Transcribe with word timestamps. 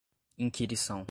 inquirição 0.37 0.99